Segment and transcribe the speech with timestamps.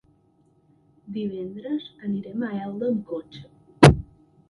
[1.19, 3.97] Divendres anirem a Elda amb cotxe.